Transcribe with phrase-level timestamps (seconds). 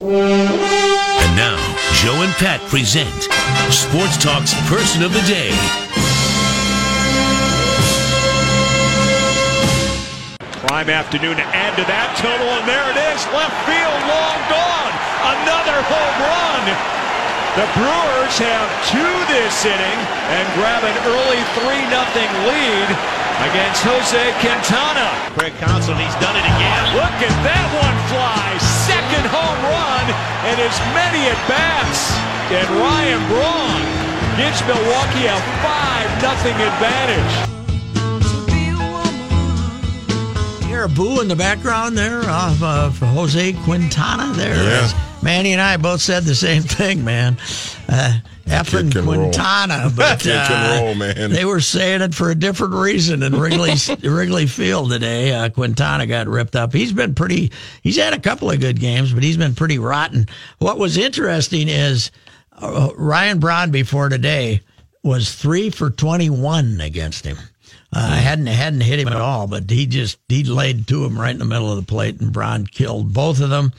[0.00, 1.58] And now,
[1.98, 3.10] Joe and Pat present
[3.74, 5.50] Sports Talk's Person of the Day.
[10.70, 13.18] Prime afternoon to add to that total, and there it is.
[13.34, 14.94] Left field, long gone.
[15.34, 16.64] Another home run.
[17.58, 19.98] The Brewers have two this inning
[20.30, 22.88] and grab an early 3 0 lead
[23.50, 25.10] against Jose Quintana.
[25.34, 26.82] Craig Counsell, he's done it again.
[26.94, 28.77] Look at that one fly.
[29.18, 30.06] Second home run
[30.46, 32.14] and as many at bats.
[32.52, 33.82] And Ryan Braun
[34.36, 37.34] gives Milwaukee a 5 0 advantage.
[40.68, 44.54] Hear a boo in the background there of uh, Jose Quintana there.
[44.54, 44.88] Yeah.
[45.20, 47.38] Manny and I both said the same thing, man.
[47.88, 49.14] Uh, effing can roll.
[49.14, 51.30] Quintana, but uh, roll, man.
[51.30, 53.72] they were saying it for a different reason in Wrigley
[54.02, 55.32] Wrigley Field today.
[55.32, 56.72] Uh, Quintana got ripped up.
[56.74, 57.50] He's been pretty.
[57.82, 60.26] He's had a couple of good games, but he's been pretty rotten.
[60.58, 62.10] What was interesting is
[62.52, 64.60] uh, Ryan Braun before today
[65.02, 67.38] was three for twenty one against him.
[67.90, 71.18] Uh, I hadn't hadn't hit him at all, but he just he laid to him
[71.18, 73.72] right in the middle of the plate, and Braun killed both of them.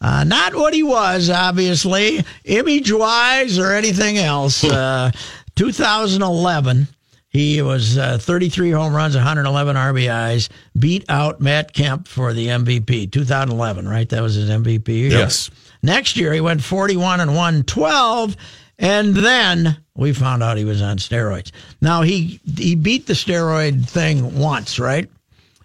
[0.00, 4.62] Uh, not what he was, obviously, image wise or anything else.
[4.62, 5.10] Uh,
[5.56, 6.86] 2011,
[7.30, 10.48] he was uh, 33 home runs, 111 RBIs,
[10.78, 13.10] beat out Matt Kemp for the MVP.
[13.10, 14.08] 2011, right?
[14.08, 15.10] That was his MVP year.
[15.10, 15.50] Yes.
[15.82, 18.36] Next year, he went 41 and 112,
[18.78, 21.50] and then we found out he was on steroids.
[21.80, 25.08] Now he he beat the steroid thing once, right?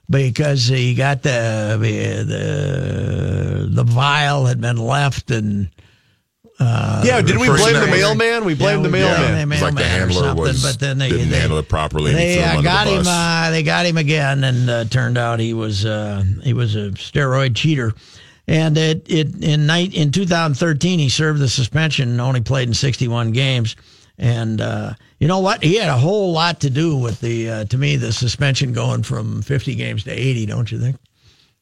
[0.09, 5.69] Because he got the the the vial had been left and
[6.59, 8.45] yeah, did we blame the mailman?
[8.45, 9.49] We blamed Yeah, the we mailman.
[9.49, 12.13] blamed It's like the handler was but then they, didn't they- handle it properly.
[12.13, 13.03] They uh, got the him.
[13.07, 16.91] Uh, they got him again, and uh, turned out he was uh, he was a
[16.91, 17.93] steroid cheater.
[18.47, 22.73] And it, it in night in 2013 he served the suspension and only played in
[22.73, 23.75] 61 games.
[24.17, 25.63] And uh, you know what?
[25.63, 29.03] He had a whole lot to do with the uh, to me the suspension going
[29.03, 30.45] from 50 games to 80.
[30.45, 30.97] Don't you think?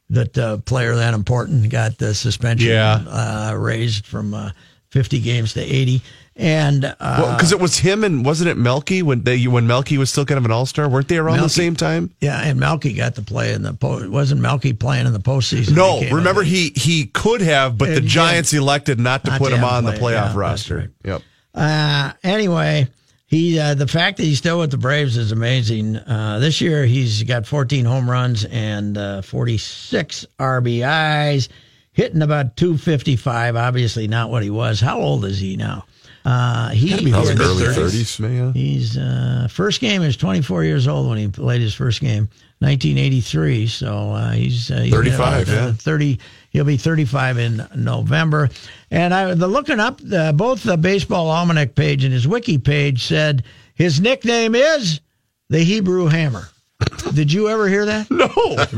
[0.10, 3.02] That uh, player that important got the suspension Yeah.
[3.08, 4.52] uh, raised from uh,
[4.90, 6.02] 50 games to 80.
[6.36, 10.10] And uh, Because it was him and wasn't it Melky when they when Melky was
[10.10, 10.90] still kind of an all star?
[10.90, 12.12] Weren't they around the same time?
[12.20, 15.76] Yeah, and Melky got to play in the po- wasn't Melky playing in the postseason?
[15.76, 18.10] No, remember he he could have, but the And, yeah.
[18.10, 20.78] Giants elected not to Not put to him on the play, yeah, playoff that's roster.
[20.78, 20.90] right.
[21.06, 21.22] Yep.
[21.54, 22.88] Uh, anyway,
[23.28, 25.98] he uh, the fact that he's still with the Braves is amazing.
[25.98, 31.50] Uh, this year he's got 14 home runs and uh, 46 RBIs,
[31.94, 33.56] hitting about 255.
[33.56, 34.80] Obviously not what he was.
[34.80, 35.86] How old is he now?
[36.24, 38.36] Uh, he was early Mid-thirties, 30s.
[38.36, 38.52] yeah.
[38.54, 42.30] He's uh, first game is 24 years old when he played his first game,
[42.62, 43.68] 1983.
[43.68, 45.72] So uh, he's, uh, he's 35, about, uh, yeah.
[45.74, 46.20] 30.
[46.52, 48.50] He'll be 35 in November.
[48.92, 53.04] And I, the looking up uh, both the baseball almanac page and his wiki page
[53.04, 55.02] said his nickname is
[55.50, 56.50] the Hebrew Hammer.
[57.14, 58.10] Did you ever hear that?
[58.12, 58.30] No,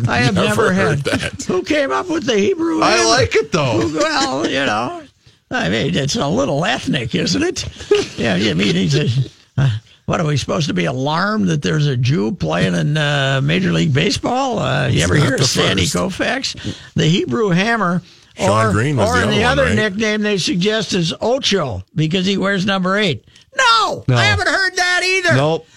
[0.09, 1.19] I have never never, heard had.
[1.19, 1.43] that.
[1.43, 2.85] Who came up with the Hebrew Hammer?
[2.85, 3.77] I like it though.
[3.93, 5.03] Well, you know,
[5.51, 7.65] I mean, it's a little ethnic, isn't it?
[8.17, 9.09] Yeah, I mean, he's a,
[9.57, 9.69] uh,
[10.05, 13.71] what are we supposed to be alarmed that there's a Jew playing in uh, Major
[13.71, 14.59] League Baseball?
[14.59, 15.95] Uh, you ever hear of Sandy first.
[15.95, 18.01] Koufax, the Hebrew Hammer?
[18.35, 19.75] Sean or, Green was or the the, other one, other right?
[19.75, 23.25] nickname they suggest is Ocho because he wears number eight.
[23.55, 24.15] No, No.
[24.15, 25.35] I haven't heard that either.
[25.35, 25.67] Nope.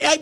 [0.00, 0.20] I,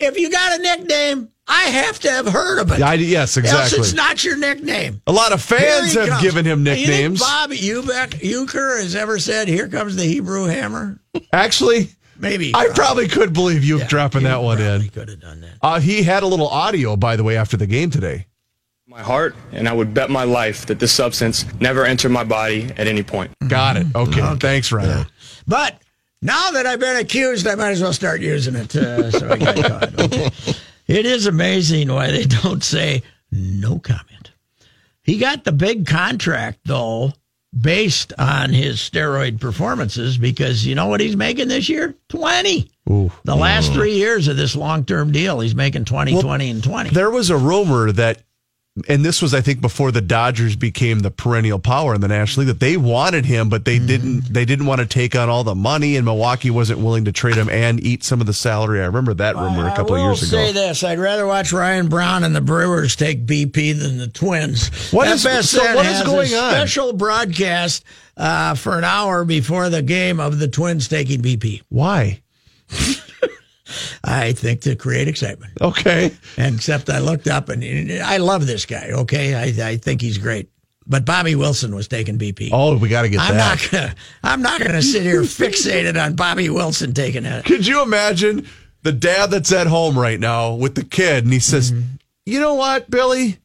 [0.00, 2.82] if you got a nickname, I have to have heard of it.
[2.82, 3.78] I, yes, Else exactly.
[3.78, 5.00] it's not your nickname.
[5.06, 6.22] A lot of fans have comes.
[6.22, 7.20] given him You think nicknames.
[7.20, 10.98] Bob Uecker, Uecker has ever said, "Here comes the Hebrew Hammer."
[11.32, 14.90] Actually, Maybe I probably could believe you Yeah, dropping that one probably in.
[14.90, 15.52] Could have done that.
[15.62, 18.26] Uh, he had a little audio, by the way, after the game today.
[18.86, 22.64] my heart, and I would bet my life that this substance never entered my body
[22.76, 23.30] at any point.
[23.48, 23.86] Got it.
[23.94, 24.34] Okay.
[24.36, 25.06] Thanks, Ryan.
[25.46, 25.80] But
[26.20, 28.74] now that I've been accused, I might as well start using it.
[28.76, 30.00] Uh, so I got caught.
[30.00, 30.30] Okay.
[30.88, 34.32] It is amazing why they don't say no comment.
[35.04, 37.12] He got the big contract, though,
[37.58, 41.94] based on his steroid performances because you know what he's making this year?
[42.08, 42.70] 20.
[42.90, 43.12] Ooh.
[43.24, 43.74] The last mm.
[43.74, 46.90] three years of this long term deal, he's making 20, Well, 20, and 20.
[46.90, 48.22] There was a rumor that,
[48.88, 52.46] and this was, I think, before the Dodgers became the perennial power in the National
[52.46, 54.32] League, that they wanted him, but they didn't.
[54.32, 57.36] They didn't want to take on all the money, and Milwaukee wasn't willing to trade
[57.36, 58.80] him and eat some of the salary.
[58.80, 60.38] I remember that rumor a couple of years ago.
[60.38, 63.98] I will say this: I'd rather watch Ryan Braun and the Brewers take BP than
[63.98, 64.68] the Twins.
[64.92, 66.50] What is- so what is going on?
[66.52, 67.84] Special broadcast
[68.16, 71.62] uh, for an hour before the game of the Twins taking BP.
[71.68, 72.22] Why?
[74.04, 75.52] I think to create excitement.
[75.60, 76.10] Okay.
[76.36, 77.62] And except I looked up and
[78.02, 78.90] I love this guy.
[78.92, 80.48] Okay, I, I think he's great.
[80.86, 82.50] But Bobby Wilson was taking BP.
[82.52, 83.60] Oh, we got to get I'm that.
[83.62, 83.94] not gonna.
[84.24, 87.44] I'm not gonna sit here fixated on Bobby Wilson taking it.
[87.44, 88.48] Could you imagine
[88.82, 91.82] the dad that's at home right now with the kid, and he says, Mm-hmm.
[92.26, 93.38] "You know what, Billy?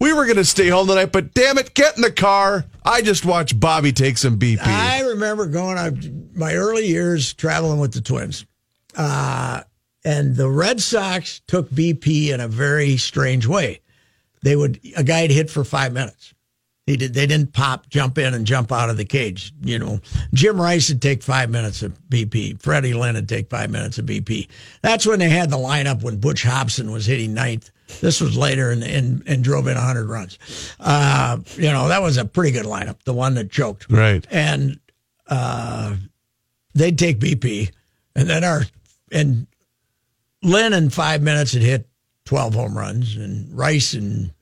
[0.00, 2.64] We were going to stay home tonight, but damn it, get in the car.
[2.84, 7.78] I just watched Bobby take some BP." I remember going on my early years traveling
[7.78, 8.44] with the Twins.
[8.96, 9.62] Uh,
[10.08, 13.82] and the Red Sox took BP in a very strange way.
[14.40, 16.32] They would a guy'd hit for five minutes.
[16.86, 17.12] He did.
[17.12, 19.52] They didn't pop, jump in, and jump out of the cage.
[19.60, 20.00] You know,
[20.32, 22.62] Jim Rice would take five minutes of BP.
[22.62, 24.48] Freddie Lynn would take five minutes of BP.
[24.80, 27.70] That's when they had the lineup when Butch Hobson was hitting ninth.
[28.00, 30.38] This was later and and, and drove in 100 runs.
[30.80, 33.02] Uh, you know, that was a pretty good lineup.
[33.02, 34.26] The one that choked right.
[34.30, 34.80] and
[35.26, 35.96] uh,
[36.72, 37.72] they'd take BP,
[38.16, 38.62] and then our
[39.12, 39.46] and
[40.42, 41.88] Lynn in five minutes had hit
[42.24, 44.32] twelve home runs, and Rice in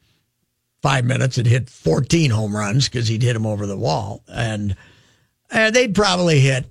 [0.83, 4.77] five minutes had hit fourteen home runs because he'd hit them over the wall, and
[5.51, 6.67] and they'd probably hit.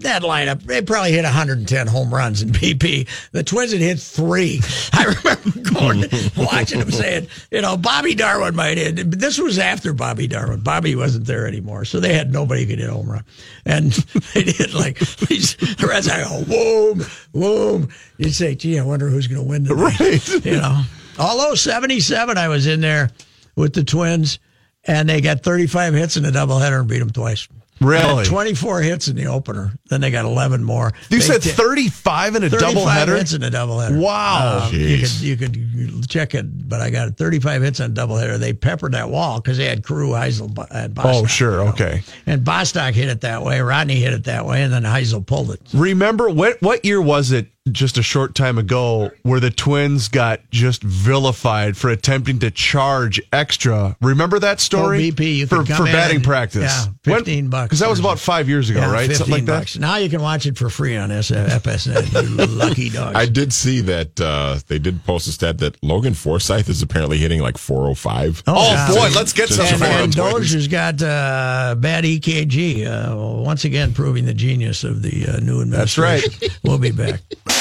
[0.00, 3.06] That lineup, they probably hit 110 home runs in BP.
[3.32, 4.60] The Twins had hit three.
[4.92, 6.04] I remember going,
[6.36, 9.10] watching them saying, you know, Bobby Darwin might hit.
[9.10, 10.60] This was after Bobby Darwin.
[10.60, 11.84] Bobby wasn't there anymore.
[11.84, 13.24] So they had nobody who could hit home run.
[13.66, 13.92] And
[14.34, 17.00] they did like, these, the Reds, I go, whoom,
[17.32, 17.88] whoom.
[18.16, 20.00] You'd say, gee, I wonder who's going to win tonight.
[20.00, 20.44] Right.
[20.44, 20.82] You know,
[21.18, 23.10] although 77, I was in there
[23.54, 24.38] with the Twins
[24.84, 27.46] and they got 35 hits in a doubleheader and beat them twice.
[27.80, 28.24] Really?
[28.24, 29.72] Had 24 hits in the opener.
[29.88, 30.92] Then they got 11 more.
[31.08, 33.16] You They said did- 35 in a 35 doubleheader?
[33.18, 34.00] hits in a doubleheader.
[34.00, 34.68] Wow.
[34.68, 38.38] Um, you could you could check it, but I got 35 hits on a doubleheader.
[38.38, 41.14] They peppered that wall because they had Carew, Hisle, and Bostock.
[41.24, 41.58] Oh, sure.
[41.60, 41.70] you know.
[41.70, 42.02] Okay.
[42.26, 43.60] And Bostock hit it that way.
[43.60, 45.60] Rodney hit it that way, and then Hisle pulled it.
[45.72, 50.40] Remember what what year was it just a short time ago where the twins got
[50.50, 53.96] just vilified for attempting to charge extra?
[54.00, 54.98] Remember that story?
[55.08, 56.62] Oh, BP, you for, for batting and- practice.
[56.62, 59.08] yeah, 15 bucks Because that was about five years ago, Yeah, right?
[59.08, 59.78] 15 Something like bucks.
[59.78, 62.38] Now you can watch it for free on S- FSN.
[62.38, 63.16] You lucky dogs.
[63.16, 67.18] I did see that uh, they did post a stat that Logan Forsythe is apparently
[67.18, 68.42] hitting like 405.
[68.46, 68.88] Oh, yeah.
[68.88, 72.86] boy, let's get some Just and, and Dozier's got uh, bad EKG.
[72.86, 76.32] Uh, once again, proving the genius of the uh, new That's administration.
[76.42, 76.58] right.
[76.64, 77.20] we'll be back.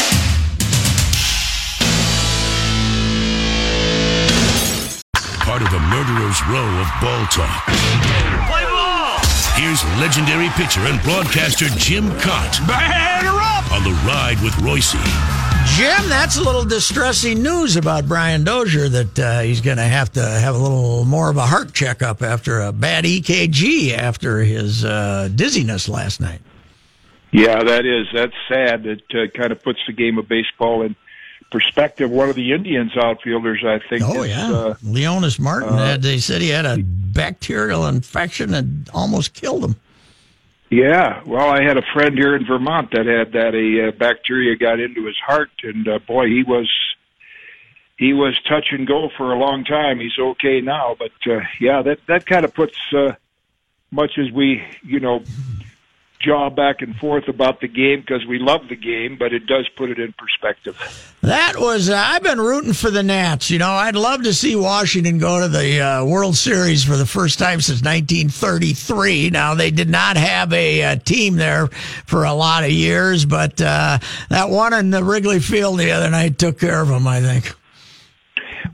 [5.60, 7.66] Part of the murderer's row of ball talk.
[8.48, 9.20] Play ball!
[9.56, 13.70] Here's legendary pitcher and broadcaster Jim Kaat Batter up!
[13.74, 14.94] on the ride with Royce.
[15.76, 20.14] Jim, that's a little distressing news about Brian Dozier that uh, he's going to have
[20.14, 24.86] to have a little more of a heart checkup after a bad EKG after his
[24.86, 26.40] uh, dizziness last night.
[27.34, 28.08] Yeah, that is.
[28.14, 28.86] That's sad.
[28.86, 30.96] It uh, kind of puts the game of baseball in
[31.52, 32.10] perspective.
[32.12, 34.04] One of the Indians outfielders, I think.
[34.06, 35.74] Oh is, yeah, Uh, Leonys Martin.
[35.78, 39.76] had, they said he had a bacterial infection and almost killed him.
[40.70, 41.22] yeah.
[41.26, 43.56] Well, I had a friend here in Vermont that had that.
[43.56, 46.70] A uh, bacteria got into his heart, and uh, boy, he was
[47.98, 50.00] he was touch and go for a long time.
[50.00, 53.14] He's okay now, but uh, yeah, that that kind of puts uh,
[53.92, 55.24] much as we, you know.
[56.22, 59.70] Jaw back and forth about the game because we love the game, but it does
[59.78, 60.78] put it in perspective.
[61.22, 63.50] That was uh, I've been rooting for the Nats.
[63.50, 67.06] You know, I'd love to see Washington go to the uh, World Series for the
[67.06, 69.30] first time since 1933.
[69.30, 73.62] Now they did not have a, uh team there for a lot of years, but
[73.62, 74.00] uh,
[74.30, 77.08] that one in the Wrigley Field the other night took care of them.
[77.08, 77.56] I think.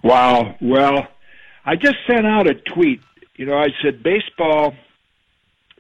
[0.04, 0.56] Wow.
[0.62, 1.08] Well,
[1.66, 3.02] I just sent out a tweet.
[3.36, 4.74] You know, I said baseball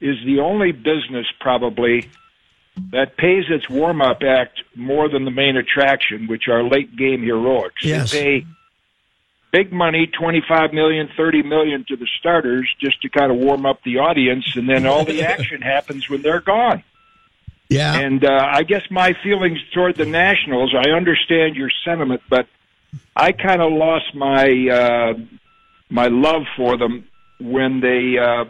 [0.01, 2.09] is the only business probably
[2.91, 7.23] that pays its warm up act more than the main attraction, which are late game
[7.23, 7.83] heroics.
[7.83, 8.11] Yes.
[8.11, 8.47] They pay
[9.51, 13.81] big money, 25 million, 30 million to the starters just to kind of warm up
[13.83, 14.55] the audience.
[14.55, 16.83] And then all the action happens when they're gone.
[17.69, 17.95] Yeah.
[17.95, 22.47] And uh, I guess my feelings toward the Nationals, I understand your sentiment, but
[23.15, 25.13] I kind of lost my uh,
[25.89, 27.07] my love for them
[27.39, 28.45] when they uh,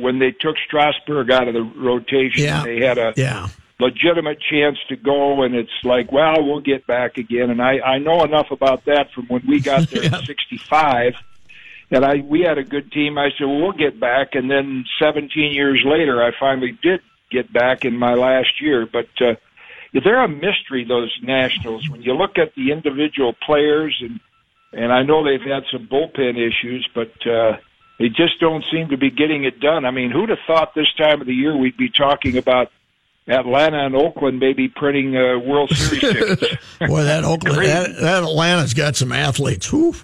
[0.00, 2.44] when they took Strasburg out of the rotation.
[2.44, 2.62] Yeah.
[2.64, 3.48] They had a Yeah.
[3.78, 7.50] legitimate chance to go, and it's like, well, we'll get back again.
[7.50, 11.14] And I I know enough about that from when we got there in '65.
[11.90, 13.18] And I we had a good team.
[13.18, 14.34] I said, well, we'll get back.
[14.34, 18.86] And then 17 years later, I finally did get back in my last year.
[18.90, 19.34] But uh,
[19.92, 20.84] they're a mystery.
[20.86, 21.88] Those Nationals.
[21.88, 24.20] When you look at the individual players, and
[24.72, 27.56] and I know they've had some bullpen issues, but uh,
[28.00, 29.84] they just don't seem to be getting it done.
[29.84, 32.72] I mean, who'd have thought this time of the year we'd be talking about
[33.28, 36.00] Atlanta and Oakland maybe printing uh, World Series
[36.38, 36.56] tickets?
[36.80, 39.70] Boy, that Oakland, that, that Atlanta's got some athletes.
[39.70, 39.94] Whew.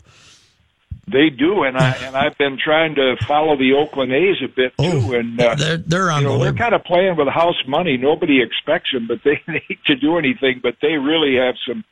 [1.09, 4.73] They do, and I and I've been trying to follow the Oakland A's a bit
[4.77, 7.97] too, and uh, Oh, They're, they're you know they're kind of playing with house money.
[7.97, 10.59] Nobody expects them, but they hate to do anything.
[10.61, 11.85] But they really have some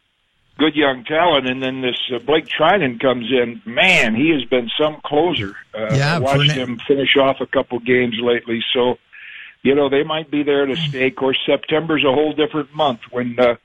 [0.59, 1.49] good young talent.
[1.49, 3.63] And then this uh, Blake Treinen comes in.
[3.65, 5.57] Man, he has been some closer.
[5.75, 8.63] Uh, Yeah, I watched him finish off a couple games lately.
[8.75, 8.99] So,
[9.63, 11.09] you know, they might be there to stay.
[11.09, 13.57] Of course, September's a whole different month when uh,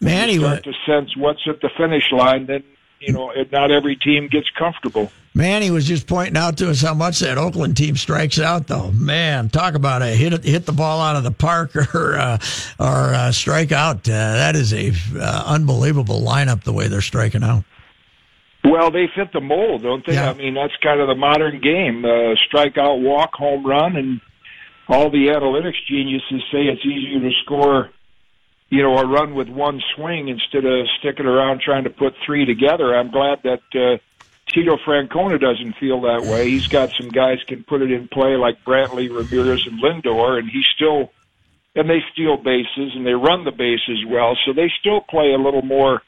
[0.00, 2.46] Man, you start to sense what's at the finish line.
[2.46, 2.64] Then
[3.06, 5.10] you know, not every team gets comfortable.
[5.34, 8.66] Man, he was just pointing out to us how much that Oakland team strikes out,
[8.66, 8.90] though.
[8.90, 12.38] Man, talk about a hit hit the ball out of the park or uh,
[12.80, 14.08] or uh, strike out.
[14.08, 17.64] Uh, that is a uh, unbelievable lineup the way they're striking out.
[18.64, 20.14] Well, they fit the mold, don't they?
[20.14, 20.30] Yeah.
[20.30, 24.20] I mean, that's kind of the modern game: uh, strikeout, walk, home run, and
[24.88, 27.90] all the analytics geniuses say it's easier to score,
[28.68, 32.44] you know, a run with one swing instead of sticking around trying to put three
[32.44, 32.96] together.
[32.96, 33.98] I'm glad that uh,
[34.52, 36.50] Tito Francona doesn't feel that way.
[36.50, 40.50] He's got some guys can put it in play like Brantley, Ramirez, and Lindor, and
[40.50, 41.10] he still
[41.76, 45.38] and they steal bases and they run the bases well, so they still play a
[45.38, 46.00] little more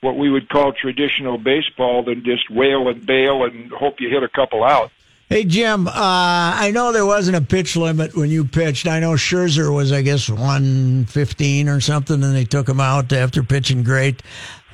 [0.00, 4.24] what we would call traditional baseball than just wail and bail and hope you hit
[4.24, 4.90] a couple out.
[5.28, 8.86] Hey Jim, uh, I know there wasn't a pitch limit when you pitched.
[8.86, 13.12] I know Scherzer was, I guess, one fifteen or something, and they took him out
[13.14, 14.22] after pitching great.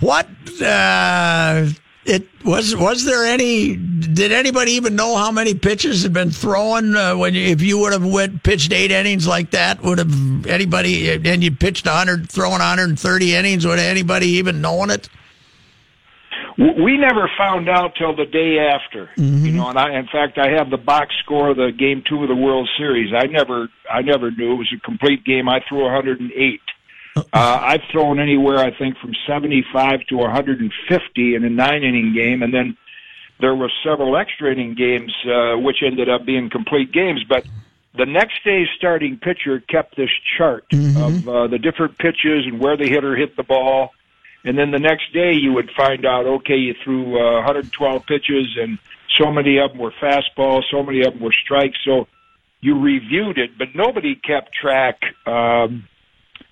[0.00, 0.26] What
[0.60, 1.68] uh,
[2.04, 2.74] it was?
[2.74, 3.76] Was there any?
[3.76, 7.78] Did anybody even know how many pitches had been thrown uh, when you, if you
[7.78, 9.80] would have went pitched eight innings like that?
[9.82, 11.10] Would have anybody?
[11.12, 13.64] And you pitched hundred, throwing 130 innings?
[13.64, 15.08] Would anybody even known it?
[16.58, 19.68] We never found out till the day after, you know.
[19.68, 22.34] And I, in fact, I have the box score of the game two of the
[22.34, 23.14] World Series.
[23.14, 25.48] I never, I never knew it was a complete game.
[25.48, 26.60] I threw 108.
[27.16, 32.42] Uh, I've thrown anywhere, I think, from 75 to 150 in a nine inning game,
[32.42, 32.76] and then
[33.40, 37.24] there were several extra inning games, uh, which ended up being complete games.
[37.28, 37.46] But
[37.96, 40.64] the next day's starting pitcher kept this chart
[40.96, 43.90] of uh, the different pitches and where the hitter hit the ball.
[44.44, 48.56] And then the next day you would find out, okay, you threw uh, 112 pitches
[48.58, 48.78] and
[49.18, 51.78] so many of them were fastballs, so many of them were strikes.
[51.84, 52.06] So
[52.60, 55.88] you reviewed it, but nobody kept track, um,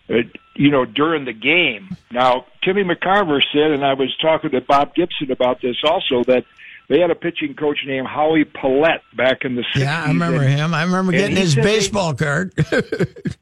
[0.08, 0.22] uh,
[0.54, 1.96] you know, during the game.
[2.10, 6.44] Now, Timmy McCarver said, and I was talking to Bob Gibson about this also, that
[6.88, 9.80] they had a pitching coach named Howie Pollet back in the 60s.
[9.80, 10.74] Yeah, I remember and- him.
[10.74, 12.52] I remember getting his said they- baseball card.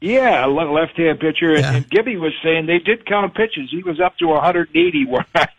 [0.01, 1.73] Yeah, a left-hand pitcher, and, Yeah.
[1.75, 3.69] and Gibby was saying they did count pitches.
[3.71, 5.49] He was up to 180 one night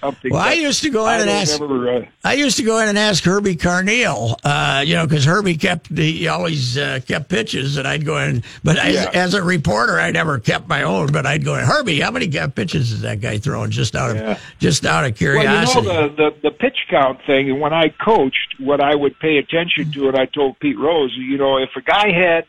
[0.00, 0.32] something.
[0.32, 2.78] Well, I used to go in I and ask- remember, uh, I used to go
[2.80, 7.00] in and ask Herbie Carneal, uh, you know, because Herbie kept the, he always uh,
[7.06, 8.42] kept pitches, and I'd go in.
[8.64, 9.10] But as, Yeah.
[9.14, 11.12] as a reporter, I never kept my own.
[11.12, 13.70] But I'd go in, Herbie, how many pitches is that guy throwing?
[13.70, 14.38] Just out of Yeah.
[14.58, 15.80] just out of Well, curiosity.
[15.86, 19.18] you know the, the the pitch count thing, and when I coached, what I would
[19.18, 22.44] pay attention to, and I told Pete Rose, you know, if a guy had,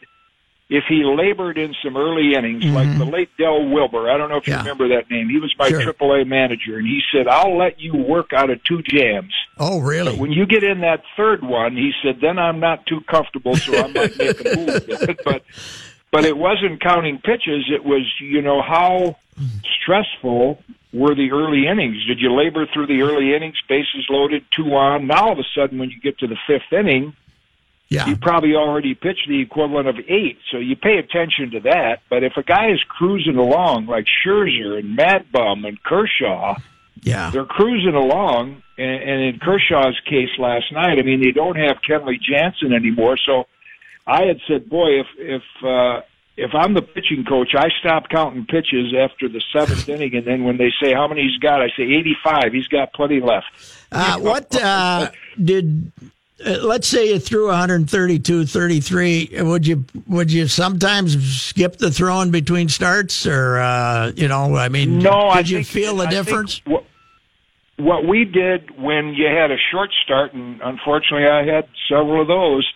[0.73, 4.37] if he labored in some early innings, like the late Del Wilber, I don't know
[4.37, 4.61] if you Mm-hmm.
[4.63, 5.27] Remember that name.
[5.29, 5.81] He was my Sure.
[5.93, 10.17] AAA manager, and he said, "I'll let you work out of two jams." oh, really?
[10.17, 13.77] When you get in that third one, he said, then I'm not too comfortable, so
[13.77, 15.17] I might make a move.
[15.25, 15.43] but
[16.11, 17.65] but it wasn't counting pitches.
[17.69, 19.17] It was you know how
[19.83, 20.61] stressful
[20.93, 22.05] were the early innings?
[22.05, 25.07] Did you labor through the early innings, bases loaded, two on?
[25.07, 27.13] Now all of a sudden, when you get to the fifth inning,
[27.91, 30.39] yeah, you probably already pitched the equivalent of eight.
[30.51, 32.01] So you pay attention to that.
[32.09, 36.55] But if a guy is cruising along like Scherzer and Mad Bum and Kershaw
[37.03, 37.29] yeah.
[37.31, 41.77] they're cruising along, and, and in Kershaw's case last night, I mean, they don't have
[41.87, 43.17] Kenley Jansen anymore.
[43.17, 43.45] So
[44.05, 46.01] I had said, boy, if if uh,
[46.37, 50.43] if I'm the pitching coach, I stop counting pitches after the seventh inning, and then
[50.43, 52.53] when they say how many he's got, I say 85.
[52.53, 53.47] He's got plenty left.
[53.91, 55.91] Uh, what uh, did?
[56.45, 59.29] Uh, let's say you threw 132, 33.
[59.41, 64.69] Would you would you sometimes skip the throwing between starts, or uh, you know, I
[64.69, 66.61] mean, no, did I you think, feel the I difference?
[66.65, 66.85] What,
[67.77, 72.27] what we did when you had a short start, and unfortunately, I had several of
[72.27, 72.67] those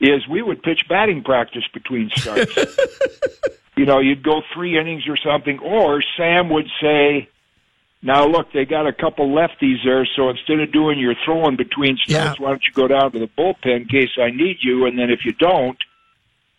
[0.00, 2.56] is we would pitch batting practice between starts.
[3.76, 7.28] you know, you'd go three innings or something, or Sam would say,
[8.02, 11.96] now look, they got a couple lefties there, so instead of doing your throwing between
[11.98, 12.44] starts, Yeah.
[12.44, 15.10] why don't you go down to the bullpen in case I need you, and then
[15.10, 15.76] if you don't,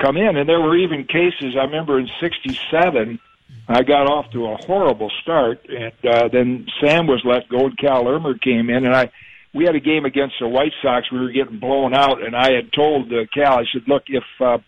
[0.02, 0.38] come in.
[0.38, 3.20] And there were even cases, I remember in 67,
[3.68, 7.78] I got off to a horrible start, and uh, then Sam was let go, and
[7.78, 9.10] Cal Ermer came in, and I
[9.54, 11.12] we had a game against the White Sox.
[11.12, 14.24] We were getting blown out, and I had told uh, Cal, I said, "Look, if
[14.40, 14.60] uh,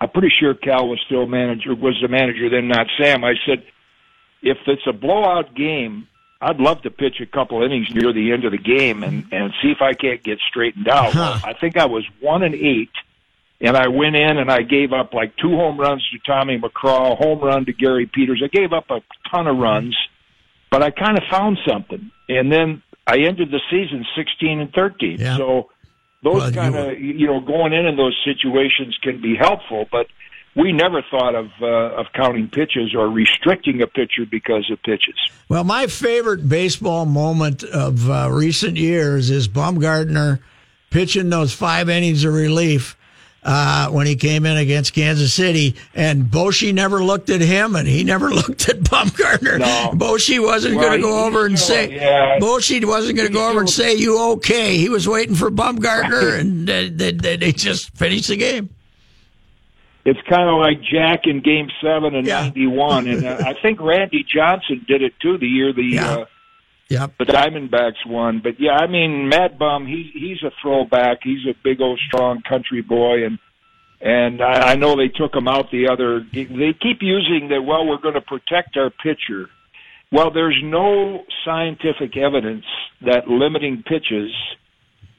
[0.00, 3.62] I'm pretty sure Cal was still manager, was the manager then, not Sam." I said,
[4.42, 6.06] "If it's a blowout game,
[6.40, 9.52] I'd love to pitch a couple innings near the end of the game and and
[9.62, 12.90] see if I can't get straightened out." Well, I think I was one and eight.
[13.62, 17.14] And I went in and I gave up like two home runs to Tommy McCraw,
[17.18, 18.40] home run to Gary Peters.
[18.42, 19.94] I gave up a ton of runs,
[20.70, 22.10] but I kind of found something.
[22.30, 25.18] And then I ended the season 16 and 13.
[25.20, 25.36] Yeah.
[25.36, 25.68] So
[26.22, 29.36] those Well, you kind were- of, you know, going in in those situations can be
[29.36, 30.06] helpful, but
[30.54, 35.14] we never thought of uh, of counting pitches or restricting a pitcher because of pitches.
[35.48, 40.40] Well, my favorite baseball moment of uh, recent years is Bumgarner
[40.90, 42.96] pitching those five innings of relief
[43.42, 47.86] uh, when he came in against Kansas City, and Bochy never looked at him, and
[47.88, 49.58] he never looked at Bumgarner.
[49.60, 49.92] No.
[49.94, 52.38] Bochy wasn't Well, going to go over and say, yeah.
[52.38, 56.38] Bochy wasn't going to go over and say, "You okay?" He was waiting for Bumgarner,
[56.38, 58.68] and they, they, they just finished the game.
[60.10, 62.42] It's kind of like Jack in Game Seven in Yeah.
[62.42, 66.10] '91, and uh, I think Randy Johnson did it too the year the Yeah.
[66.10, 66.24] uh,
[66.88, 67.18] Yep.
[67.18, 68.40] the Diamondbacks won.
[68.42, 71.18] But yeah, I mean, Mad Bum, he he's a throwback.
[71.22, 73.38] He's a big old strong country boy, and
[74.00, 76.20] and I, I know they took him out the other.
[76.32, 77.62] They keep using that.
[77.62, 79.48] Well, we're going to protect our pitcher.
[80.10, 82.64] Well, there's no scientific evidence
[83.02, 84.32] that limiting pitches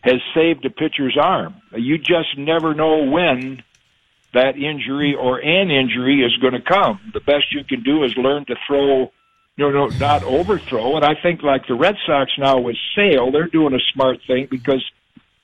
[0.02, 1.54] has saved a pitcher's arm.
[1.78, 3.64] You just never know when
[4.34, 7.00] that injury or an injury is going to come.
[7.14, 9.12] The best you can do is learn to throw,
[9.58, 10.96] you know, not overthrow.
[10.96, 14.48] And I think like the Red Sox now with Sale, they're doing a smart thing
[14.50, 14.84] because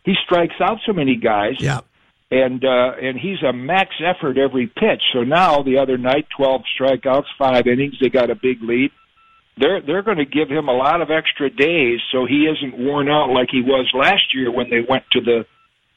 [0.03, 1.85] he strikes out so many guys Yep.
[2.31, 5.03] and uh, and he's a max effort every pitch.
[5.13, 8.91] So now the other night, twelve strikeouts, five innings, they got a big lead.
[9.57, 13.09] They're they're going to give him a lot of extra days so he isn't worn
[13.09, 15.45] out like he was last year when they went to the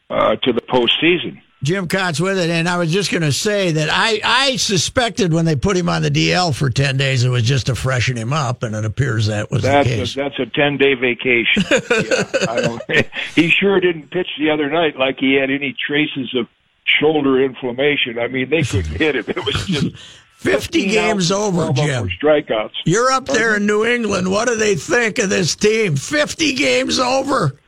[0.08, 1.40] uh, to the postseason.
[1.62, 5.32] Jim Kaat's with it, and I was just going to say that I, I suspected
[5.34, 8.16] when they put him on the DL for ten days, it was just to freshen
[8.16, 10.14] him up, and it appears that was That's the a, case.
[10.14, 11.62] that's a ten day vacation.
[11.70, 12.82] yeah, I don't,
[13.34, 16.46] he sure didn't pitch the other night like he had any traces of
[16.84, 18.18] shoulder inflammation.
[18.18, 19.24] I mean, they couldn't hit him.
[19.28, 19.96] It was just
[20.38, 22.08] 50 games over, Jim.
[22.08, 22.72] strikeouts.
[22.86, 24.30] You're up there in New England.
[24.30, 25.96] What do they think of this team?
[25.96, 27.59] 50 games over.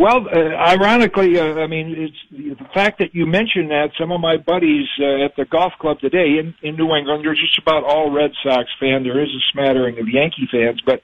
[0.00, 3.90] Well, uh, ironically, uh, I mean, it's the fact that you mentioned that.
[3.98, 7.34] Some of my buddies uh, at the golf club today in, in New England, they're
[7.34, 9.02] just about all Red Sox fan.
[9.02, 11.02] There is a smattering of Yankee fans, but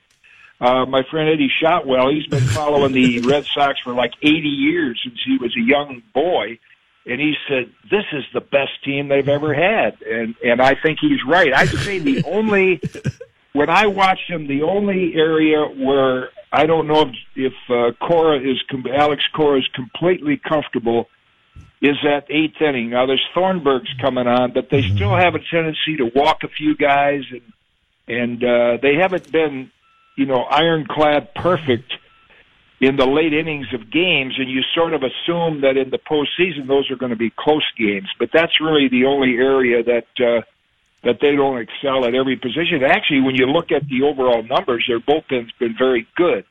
[0.63, 4.99] uh, my friend Eddie Shotwell, he's been following the Red Sox for like 80 years
[5.05, 6.59] since he was a young boy,
[7.05, 11.01] and he said this is the best team they've ever had, and and I think
[11.03, 11.53] he's right.
[11.53, 12.81] I'd say the only
[13.53, 18.39] when I watched him, the only area where I don't know if, if uh, Cora
[18.39, 21.09] is com- Alex Cora is completely comfortable
[21.83, 22.91] is that eighth inning.
[22.91, 26.77] Now there's Thornburg's coming on, but they still have a tendency to walk a few
[26.77, 27.43] guys, and
[28.09, 29.71] and uh, they haven't been,
[30.17, 31.93] you know, ironclad perfect
[32.81, 36.67] in the late innings of games, and you sort of assume that in the postseason
[36.67, 38.09] those are going to be close games.
[38.19, 40.07] But that's really the only area that.
[40.19, 40.43] Uh,
[41.07, 42.83] that they don't excel at every position.
[42.85, 46.45] Actually, when you look at the overall numbers, their bullpen's been very good,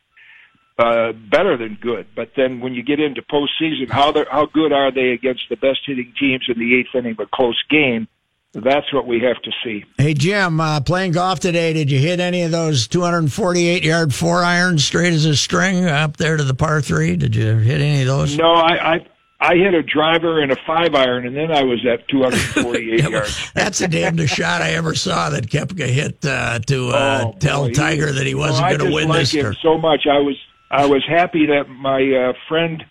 [0.80, 2.08] uh, better than good.
[2.16, 5.80] But then when you get into postseason, how how good are they against the best
[5.86, 8.08] hitting teams in the eighth inning of a close game?
[8.54, 9.84] That's what we have to see.
[9.98, 14.46] Hey, Jim, uh, playing golf today, did you hit any of those 248 yard four
[14.46, 17.18] irons straight as a string up there to the par three?
[17.18, 18.38] Did you hit any of those?
[18.38, 18.94] No, I.
[18.94, 19.06] I
[19.40, 23.52] I hit a driver and a five iron, and then I was at 248 yards.
[23.54, 27.66] That's the damnedest shot I ever saw that Koepka hit uh, to uh, Oh, tell
[27.68, 29.34] boy, Tiger that he wasn't I going to win like this.
[29.34, 30.08] him tour- so much.
[30.10, 30.36] I was
[30.72, 32.84] I was happy that my uh, friend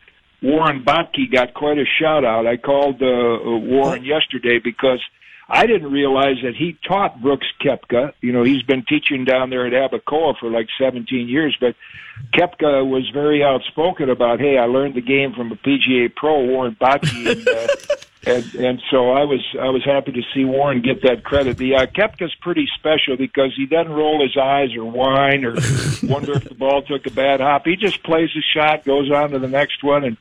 [0.43, 2.47] Warren Bottke got quite a shout out.
[2.47, 5.01] I called uh, uh, Warren yesterday because
[5.49, 8.13] I didn't realize that he taught Brooks Koepka.
[8.21, 11.75] You know, he's been teaching down there at Abacoa for like 17 years, but
[12.35, 16.77] Koepka was very outspoken about, hey, I learned the game from a PGA pro, Warren
[16.81, 17.95] Bottke, and, uh,
[18.27, 21.59] and and so I was I was happy to see Warren get that credit.
[21.59, 25.53] The uh, Koepka's pretty special because he doesn't roll his eyes or whine or
[26.03, 27.67] wonder if the ball took a bad hop.
[27.67, 30.17] He just plays his shot, goes on to the next one, and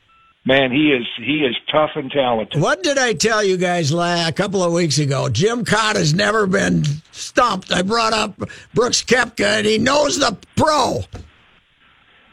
[0.45, 2.61] man, he is he is tough and talented.
[2.61, 5.29] What did I tell you guys la- a couple of weeks ago?
[5.29, 7.71] Jim Kaat has never been stumped.
[7.71, 8.37] I brought up
[8.73, 11.01] Brooks Koepka, and he knows the pro.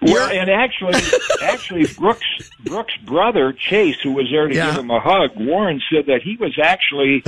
[0.03, 0.95] Well, and actually,
[1.43, 2.25] actually, Brooks
[2.65, 4.71] Brooks' brother Chase, who was there to Yeah.
[4.71, 7.23] give him a hug, Warren said that he was actually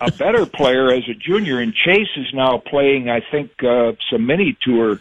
[0.00, 4.26] a better player as a junior, and Chase is now playing, I think, uh, some
[4.26, 5.00] mini tour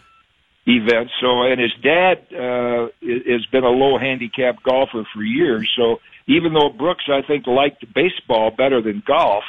[0.67, 1.13] events.
[1.21, 5.71] So, and his dad uh, has been a low handicap golfer for years.
[5.75, 9.45] So, even though Brooks, I think, liked baseball better than golf,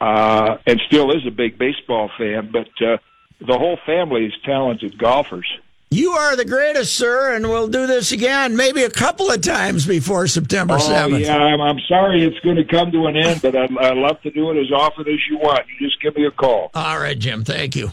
[0.00, 2.96] uh, and still is a big baseball fan, but uh,
[3.40, 5.46] the whole family is talented golfers.
[5.92, 9.86] You are the greatest, sir, and we'll do this again, maybe a couple of times
[9.86, 11.20] before September Oh 7th.
[11.20, 14.20] yeah, I'm, I'm sorry it's going to come to an end, but I'd, I'd love
[14.22, 15.66] to do it as often as you want.
[15.80, 16.70] You just give me a call.
[16.74, 17.42] All right, Jim.
[17.44, 17.90] Thank you.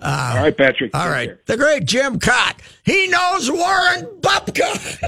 [0.00, 0.94] All right, Patrick.
[0.94, 1.28] All right.
[1.28, 1.40] Care.
[1.46, 2.58] The great Jim Kaat.
[2.84, 4.98] He knows Warren Bupka.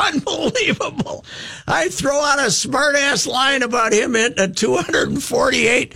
[0.00, 1.24] Unbelievable.
[1.66, 5.94] I throw out a smart ass line about him hitting a 248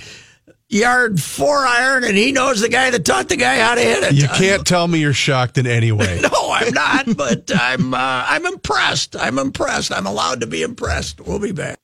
[0.69, 4.03] yard four iron, and he knows the guy that taught the guy how to hit
[4.03, 4.15] it.
[4.15, 6.21] You can't tell me you're shocked in any way.
[6.27, 9.15] No, I'm not, but I'm uh, I'm impressed.
[9.17, 9.93] I'm impressed.
[9.93, 11.21] I'm allowed to be impressed.
[11.21, 11.79] We'll be back.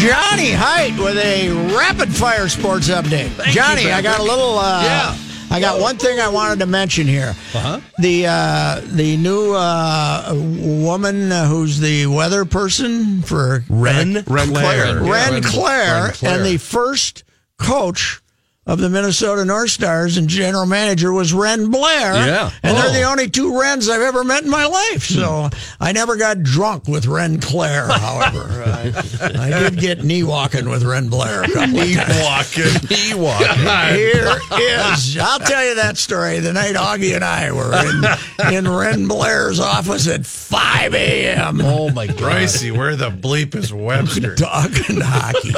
[0.00, 3.30] Johnny Height with a rapid fire sports update.
[3.50, 4.58] Johnny, I got a little.
[4.58, 5.16] Uh, Yeah.
[5.52, 7.34] I got one thing I wanted to mention here.
[7.54, 7.80] Uh-huh.
[7.98, 14.94] The uh, the new uh, woman uh, who's the weather person for Ren, Ren Claire.
[15.00, 16.34] Ren, Ren- Claire, Ren Claire.
[16.36, 17.24] and the first
[17.58, 18.20] coach
[18.66, 22.14] of the Minnesota North Stars and general manager was Wren Blair.
[22.14, 22.50] Yeah.
[22.62, 22.92] And they're Oh.
[22.92, 25.02] the only two Rens I've ever met in my life.
[25.04, 25.82] So hmm.
[25.82, 28.62] I never got drunk with Ren Claire, however.
[28.66, 28.92] I,
[29.38, 32.88] I did get knee walking with Wren Blair a couple of walking.
[32.96, 33.96] He walking.
[33.96, 36.38] Here is, I'll tell you that story.
[36.40, 41.60] The night Augie and I were in, in Wren Blair's office at 5 a.m.
[41.62, 42.18] Oh my God.
[42.18, 44.36] Pricey, where the bleep is Webster?
[44.36, 45.54] talking hockey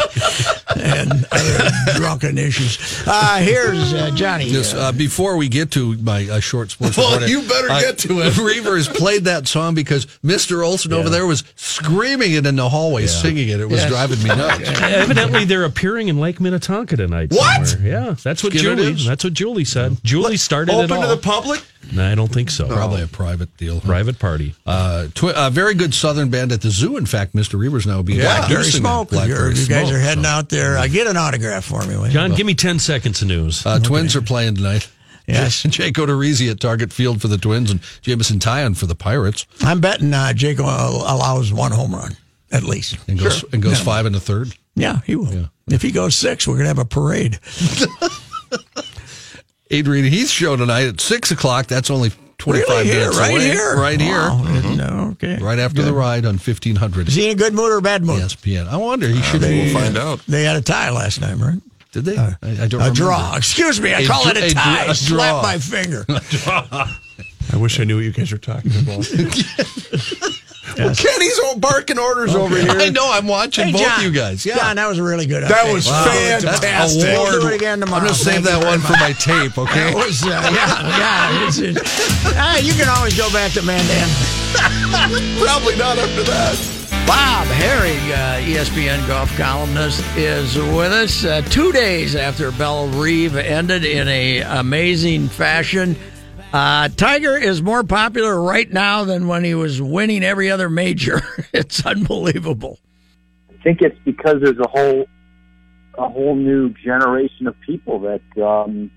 [0.78, 2.78] and other drunken issues.
[3.06, 4.46] Uh, here's uh, Johnny.
[4.46, 7.80] Yes, uh, before we get to my uh, short sports Well, report, you better uh,
[7.80, 8.32] get to it.
[8.34, 10.64] Reavers played that song because Mr.
[10.64, 13.60] Olson over there was screaming it in the hallway, singing it.
[13.60, 13.90] It was Yes.
[13.90, 14.68] driving me nuts.
[14.80, 17.30] Evidently, they're appearing in Lake Minnetonka tonight.
[17.32, 17.66] What?
[17.66, 17.90] somewhere.
[17.90, 18.92] Yeah, that's what Skinner Julie.
[18.92, 19.04] is?
[19.06, 19.96] That's what Julie said.
[20.04, 21.02] Julie started it Open all.
[21.02, 21.62] to the public?
[21.94, 22.66] No, I don't think so.
[22.68, 23.80] Probably a private deal.
[23.80, 24.54] private party.
[24.64, 26.96] Uh, twi- a very good Southern band at the zoo.
[26.96, 27.58] In fact, Mr.
[27.58, 28.90] Reavers now will be Blackberry introducing them.
[28.92, 29.12] Smoke.
[29.12, 30.30] You're- Blackberry you guys Smoke, are heading so.
[30.30, 30.78] out there.
[30.78, 32.12] Uh, get an autograph for me, will you?
[32.12, 33.64] John, give me ten seconds of news.
[33.66, 34.88] Uh, Twins are playing tonight.
[35.26, 35.62] Yes.
[35.68, 39.46] Jake Odorizzi at Target Field for the Twins and Jameson Taillon for the Pirates.
[39.60, 42.16] I'm betting uh, Jake will allows one home run
[42.50, 42.96] at least.
[43.08, 44.52] And goes and goes five and a third.
[44.74, 45.50] Yeah, he will.
[45.68, 47.38] If he goes six, we're gonna have a parade.
[49.72, 51.66] Adrian Heath show tonight at six o'clock.
[51.66, 53.44] That's only twenty five Really here, minutes right away.
[53.44, 55.08] here, right Wow, here, didn't know.
[55.12, 57.08] Okay, right after the ride on fifteen hundred.
[57.08, 58.20] Is he in a good mood or a bad mood?
[58.22, 58.68] ESPN.
[58.68, 59.08] I wonder.
[59.08, 59.40] He uh, should.
[59.40, 60.20] they- we'll find out.
[60.28, 61.58] They had a tie last night, right?
[61.92, 62.16] Did they?
[62.16, 62.72] Uh, I, I don't.
[62.72, 62.74] Remember.
[62.74, 62.94] A remember.
[62.94, 63.36] draw.
[63.36, 64.84] Excuse me, I A call dr- it a a dr- tie.
[64.86, 65.42] a Slap draw.
[65.42, 66.04] my finger.
[67.52, 69.06] I wish I knew what you guys were talking about.
[70.78, 72.70] Well, Kenny's all barking orders over here.
[72.70, 73.10] I know.
[73.12, 74.44] I'm watching Hey, both John, you guys.
[74.46, 74.56] Yeah.
[74.56, 75.42] John, that was a really good.
[75.44, 76.60] That was Wow, fantastic.
[76.62, 77.98] that's We'll do it again tomorrow.
[78.00, 79.58] I'm going to save Thank that very one for my tape.
[79.58, 79.92] Okay.
[79.92, 81.46] That was, uh, yeah, yeah.
[81.48, 81.80] It's, it's,
[82.36, 84.08] ah, you can always go back to Mandan.
[85.40, 86.78] Probably not after that.
[87.06, 93.84] Bob Harig, uh, ESPN golf columnist, is with us uh, two days after Bellerive ended
[93.84, 95.96] in a amazing fashion.
[96.52, 101.22] Uh, Tiger is more popular right now than when he was winning every other major.
[101.52, 102.78] it's unbelievable.
[103.48, 105.06] I think it's because there's a whole
[105.96, 108.90] a whole new generation of people that um,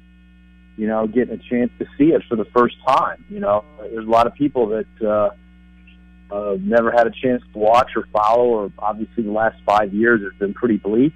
[0.75, 3.23] you know getting a chance to see it for the first time.
[3.29, 7.59] You know, there's a lot of people that uh, uh, never had a chance to
[7.59, 11.13] watch or follow, or obviously the last five years has been pretty bleak,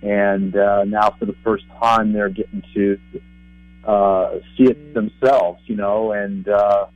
[0.00, 2.98] and uh, now for the first time they're getting to
[3.86, 5.60] uh, see it themselves.
[5.66, 6.86] You know, and uh,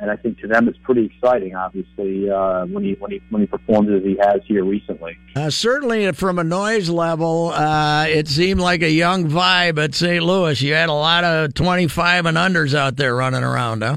[0.00, 1.54] and I think to them it's pretty exciting.
[1.54, 5.16] Obviously, uh, when he when he when he performs as he has here recently.
[5.36, 10.22] Uh, certainly, from a noise level, uh, it seemed like a young vibe at St.
[10.22, 10.60] Louis.
[10.60, 13.96] You had a lot of 25 and unders out there running around, huh?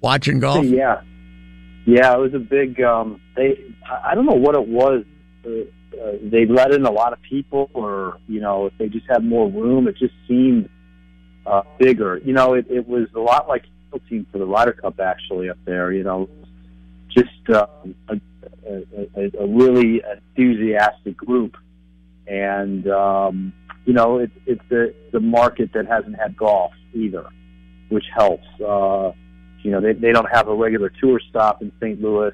[0.00, 0.64] Watching golf?
[0.64, 1.02] Yeah.
[1.84, 2.80] Yeah, it was a big.
[2.80, 5.04] Um, they, I I don't know what it was.
[5.44, 5.50] Uh,
[6.00, 9.24] uh, they let in a lot of people, or you know, if they just had
[9.24, 10.68] more room, it just seemed
[11.46, 12.18] uh, bigger.
[12.24, 13.64] You know, it, it was a lot like
[14.08, 15.92] team for the Ryder Cup actually up there.
[15.92, 16.28] You know,
[17.08, 17.66] just uh,
[18.08, 18.20] a,
[18.66, 20.02] a, a, really
[20.36, 21.56] enthusiastic group,
[22.26, 23.52] and um,
[23.84, 27.26] you know, it's it's the the market that hasn't had golf either,
[27.88, 28.46] which helps.
[28.60, 29.12] Uh,
[29.62, 32.00] you know, they they don't have a regular tour stop in St.
[32.00, 32.32] Louis.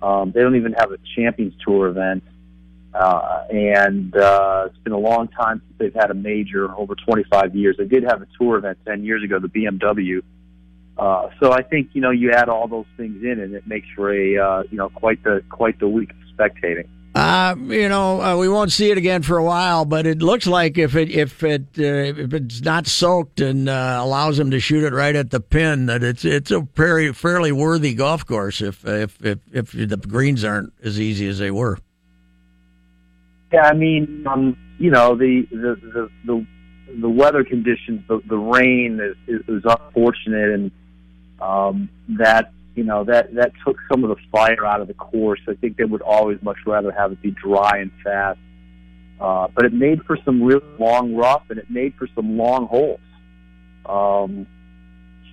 [0.00, 2.22] Um, they don't even have a Champions Tour event.
[2.94, 7.76] And uh, it's been a long time since they've had a major, over 25 years.
[7.78, 10.22] They did have a tour event 10 years ago, the BMW.
[10.98, 13.86] Uh, so I think you know you add all those things in, and it makes
[13.94, 16.88] for a uh, you know quite the quite the week of spectating.
[17.14, 20.46] Uh, you know, uh, we won't see it again for a while, but it looks
[20.46, 24.60] like if it if it uh, if it's not soaked and uh, allows him to
[24.60, 28.60] shoot it right at the pin, that it's it's a very fairly worthy golf course.
[28.60, 31.78] If if if, if the greens aren't as easy as they were.
[33.52, 36.46] Yeah, I mean, um, you know, the the the the,
[37.00, 40.70] the weather conditions, the the rain is is, is unfortunate, and
[41.40, 45.40] um, that you know that that took some of the fire out of the course.
[45.48, 48.38] I think they would always much rather have it be dry and fast.
[49.20, 52.66] Uh, but it made for some real long rough, and it made for some long
[52.66, 53.00] holes.
[53.84, 54.46] Um,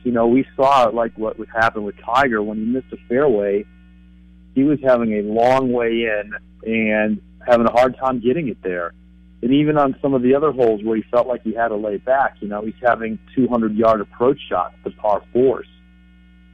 [0.04, 3.66] you know, we saw like what would happen with Tiger when he missed a fairway.
[4.56, 6.32] He was having a long way in
[6.66, 8.94] and having a hard time getting it there.
[9.42, 11.76] And even on some of the other holes where he felt like he had to
[11.76, 15.68] lay back, you know, he's having 200 yard approach shots to par fours.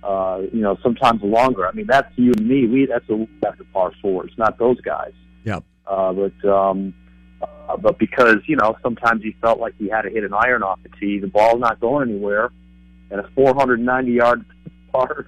[0.03, 1.67] Uh, you know, sometimes longer.
[1.67, 2.67] I mean, that's you and me.
[2.67, 5.13] We that's a after par fours, not those guys.
[5.45, 5.63] Yep.
[5.85, 6.93] Uh, but um,
[7.41, 10.63] uh, but because you know sometimes he felt like he had to hit an iron
[10.63, 12.51] off the tee, the ball's not going anywhere,
[13.11, 14.43] and a 490 yard
[14.91, 15.27] par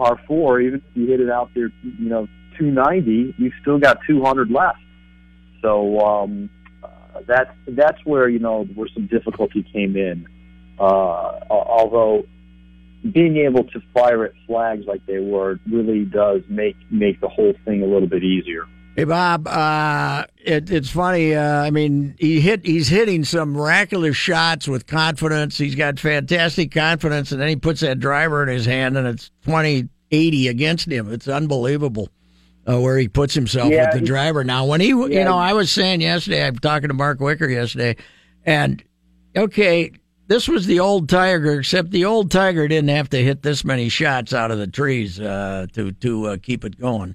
[0.00, 2.26] par four, even if you hit it out there, you know,
[2.58, 4.78] 290, you've still got 200 left.
[5.60, 6.48] So um,
[6.82, 6.88] uh,
[7.26, 10.26] that's that's where you know where some difficulty came in.
[10.78, 12.24] Uh, although
[13.12, 17.52] being able to fire at flags like they were really does make make the whole
[17.66, 18.64] thing a little bit easier.
[18.96, 21.34] Hey Bob, uh, it, it's funny.
[21.34, 22.66] Uh, I mean, he hit.
[22.66, 25.56] He's hitting some miraculous shots with confidence.
[25.56, 29.30] He's got fantastic confidence, and then he puts that driver in his hand, and it's
[29.44, 31.10] 20, 80 against him.
[31.12, 32.10] It's unbelievable
[32.66, 34.44] uh, where he puts himself Yeah, with the driver.
[34.44, 37.96] Now, when he, you know, I was saying yesterday, I'm talking to Mark Wicker yesterday,
[38.44, 38.82] and
[39.36, 39.92] okay,
[40.26, 43.88] this was the old Tiger, except the old Tiger didn't have to hit this many
[43.88, 47.14] shots out of the trees uh, to to uh, keep it going.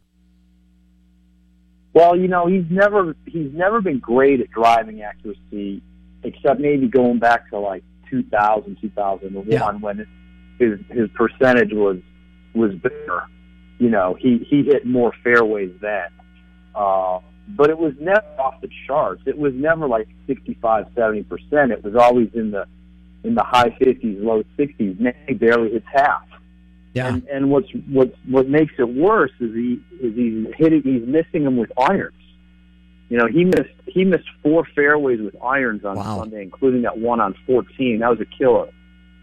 [1.96, 5.82] Well, you know, he's never he's never been great at driving accuracy,
[6.24, 9.72] except maybe going back to like 2000, 2001 Yeah.
[9.80, 10.06] when
[10.60, 11.98] his his percentage was
[12.54, 13.24] was better.
[13.80, 16.10] You know, he he hit more fairways then.
[16.76, 19.22] Uh, but it was never off the charts.
[19.26, 21.72] It was never like 65, 70 percent.
[21.72, 22.68] It was always in the
[23.24, 25.00] in the high 50s, low 60s.
[25.00, 26.24] Now he barely hits half.
[26.96, 27.10] Yeah.
[27.10, 31.44] And, and what's what what makes it worse is he is he's hitting he's missing
[31.44, 32.16] them with irons.
[33.10, 36.20] You know, he missed he missed four fairways with irons on Wow.
[36.20, 38.00] Sunday, including that one on 14.
[38.00, 38.70] That was a killer.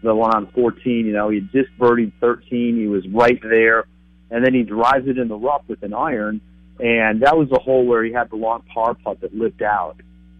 [0.03, 2.77] The one on 14, you know, he just birdied 13.
[2.77, 3.85] He was right there,
[4.29, 6.41] and then he drives it in the rough with an iron,
[6.79, 9.95] and that was the hole where he had the long par putt that lived out.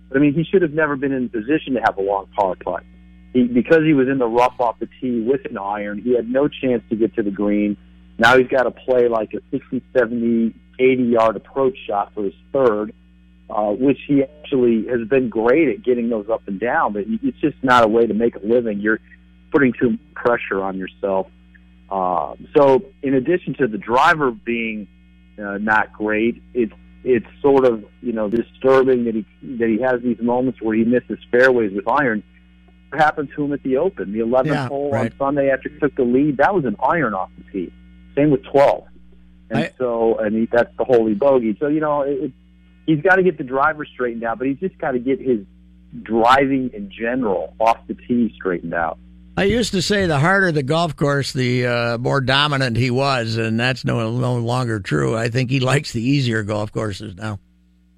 [0.10, 2.56] But I mean, he should have never been in position to have a long par
[2.63, 2.84] putt.
[3.34, 6.30] He, because he was in the rough off the tee with an iron, he had
[6.30, 7.76] no chance to get to the green.
[8.17, 12.34] Now he's got to play like a 60, 70, 80 yard approach shot for his
[12.52, 12.93] third,
[13.50, 17.39] uh, which he actually has been great at getting those up and down, but it's
[17.39, 18.80] just not a way to make a living.
[18.80, 19.00] You're
[19.52, 21.28] putting too much pressure on yourself.
[21.89, 24.88] Uh, so in addition to the driver being
[25.39, 29.26] uh, not great, it's it's sort of you know disturbing that he
[29.58, 32.24] that he has these moments where he misses fairways with iron.
[32.96, 35.12] Happened to him at the Open, the 11th Yeah, hole right.
[35.12, 36.38] on Sunday after he took the lead?
[36.38, 37.74] That was an iron off the tee.
[38.16, 38.84] Same with 12,
[39.50, 41.58] and I- so and he, that's the holy bogey.
[41.60, 42.32] So you know it, it,
[42.86, 45.40] he's got to get the driver straightened out, but he's just got to get his
[46.02, 48.98] driving in general off the tee straightened out.
[49.36, 53.36] I used to say the harder the golf course, the uh, more dominant he was,
[53.38, 55.18] and that's no no longer true.
[55.18, 57.40] I think he likes the easier golf courses now,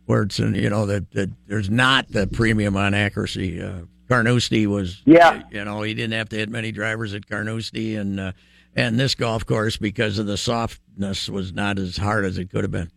[0.06, 3.62] where it's you know that, that there's not the premium on accuracy.
[3.62, 5.42] Uh, Carnoustie was, Yeah.
[5.52, 8.32] you know, he didn't have to hit many drivers at Carnoustie, and uh,
[8.76, 12.64] and this golf course because of the softness was not as hard as it could
[12.64, 12.92] have been.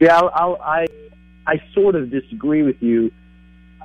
[0.00, 0.86] Yeah, I, I
[1.46, 3.12] I sort of disagree with you.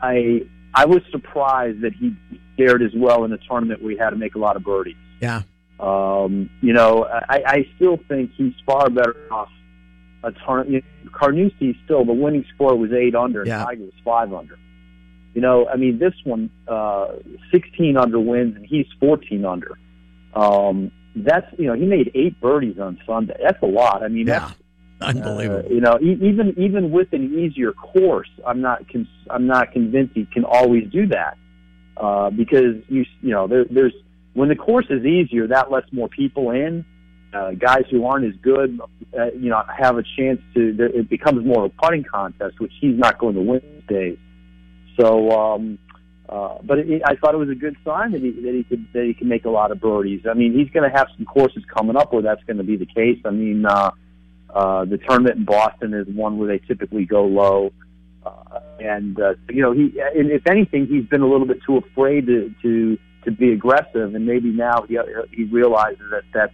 [0.01, 0.41] I
[0.73, 2.15] I was surprised that he
[2.57, 4.95] fared as well in a tournament where he had to make a lot of birdies.
[5.21, 5.41] Yeah.
[5.79, 9.49] Um, you know, I, I still think he's far better off
[10.23, 10.69] a tournament.
[10.71, 13.63] You know, Carnoustie still the winning score was eight under, and Yeah.
[13.63, 14.57] Tiger was five under.
[15.37, 17.09] You know, I mean, this one, uh,
[17.51, 19.77] 16 under wins, and he's 14 under.
[20.33, 23.35] Um, that's you know, he made eight birdies on Sunday.
[23.39, 24.01] That's a lot.
[24.01, 24.55] I mean, that's
[24.99, 25.63] Unbelievable.
[25.63, 29.73] uh, you know, e- even even with an easier course, I'm not con- I'm not
[29.73, 31.37] convinced he can always do that
[31.97, 33.93] uh, because you you know there, there's
[34.33, 36.83] when the course is easier, that lets more people in.
[37.31, 38.79] Uh, guys who aren't as good,
[39.15, 40.75] uh, you know, have a chance to.
[40.95, 44.17] It becomes more of a putting contest, which he's not going to win these days.
[44.99, 45.79] So, um,
[46.27, 48.87] uh, but it, I thought it was a good sign that he that he could
[48.93, 50.21] that he can make a lot of birdies.
[50.29, 52.77] I mean, he's going to have some courses coming up where that's going to be
[52.77, 53.19] the case.
[53.25, 53.65] I mean.
[53.65, 53.91] Uh,
[54.53, 57.71] uh, the tournament in Boston is one where they typically go low,
[58.25, 59.93] uh, and uh, you know he.
[60.15, 64.15] And if anything, he's been a little bit too afraid to to, to be aggressive,
[64.15, 64.97] and maybe now he
[65.31, 66.51] he realizes that that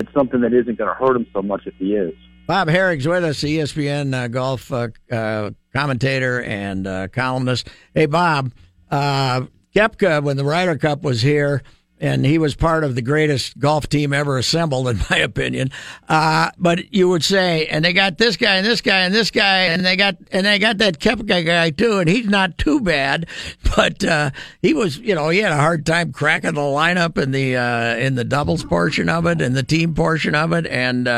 [0.00, 2.14] it's something that isn't going to hurt him so much if he is.
[2.46, 7.68] Bob Harig's with us, ESPN uh, golf uh, uh, commentator and uh, columnist.
[7.94, 8.52] Hey, Bob,
[8.90, 11.62] uh, Koepka, when the Ryder Cup was here,
[12.00, 15.70] and he was part of the greatest golf team ever assembled, in my opinion.
[16.06, 19.30] Uh, but you would say, and they got this guy and this guy and this
[19.30, 22.78] guy, and they got and they got that Koepka guy too, and he's not too
[22.78, 23.26] bad,
[23.74, 27.30] but uh, he was, you know, he had a hard time cracking the lineup in
[27.30, 31.08] the uh, in the doubles portion of it and the team portion of it, and.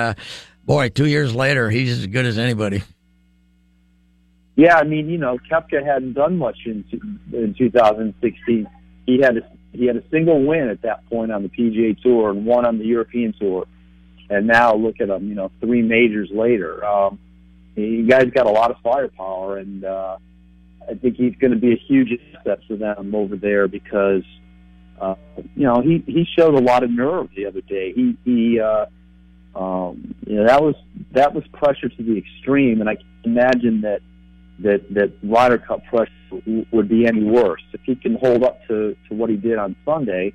[0.66, 2.82] Boy, two years later, he's as good as anybody.
[4.56, 6.84] Yeah, I mean, you know, Koepka hadn't done much in
[7.32, 8.66] in 2016.
[9.06, 9.40] He had a,
[9.72, 12.78] he had a single win at that point on the PGA Tour and one on
[12.78, 13.66] the European Tour,
[14.28, 15.28] and now look at him.
[15.28, 17.20] You know, three majors later, um,
[17.76, 20.16] he guy's got a lot of firepower, and uh,
[20.90, 24.24] I think he's going to be a huge asset for them over there because,
[25.00, 25.14] uh,
[25.54, 27.92] you know, he he showed a lot of nerve the other day.
[27.92, 28.58] He he.
[28.58, 28.86] Uh,
[29.56, 30.74] um, you know that was
[31.12, 34.00] that was pressure to the extreme, and I can imagine that
[34.60, 38.60] that that Ryder Cup pressure w- would be any worse if he can hold up
[38.68, 40.34] to to what he did on Sunday.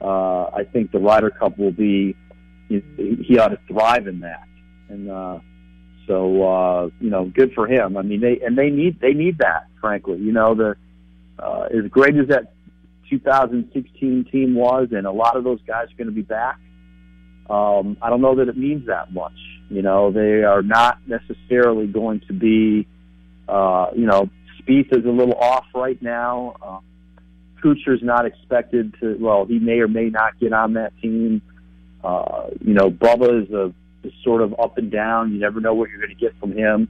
[0.00, 2.16] Uh, I think the Ryder Cup will be
[2.68, 2.82] he,
[3.22, 4.48] he ought to thrive in that,
[4.88, 5.38] and uh,
[6.08, 7.96] so uh, you know, good for him.
[7.96, 9.68] I mean, they and they need they need that.
[9.80, 10.76] Frankly, you know, the
[11.38, 12.52] uh, as great as that
[13.10, 16.58] 2016 team was, and a lot of those guys are going to be back
[17.50, 19.36] um, I don't know that it means that much.
[19.68, 22.86] You know, they are not necessarily going to be,
[23.48, 24.30] uh, you know,
[24.60, 26.56] Spieth is a little off right now.
[26.62, 26.78] Uh,
[27.62, 31.42] Kuchar's not expected to, well, he may or may not get on that team.
[32.04, 33.74] Uh, you know, Bubba is a
[34.06, 35.32] is sort of up and down.
[35.32, 36.88] You never know what you're going to get from him.